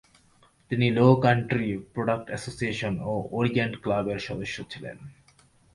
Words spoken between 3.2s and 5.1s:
Orient ক্লাবের সদস্য ছিলেন।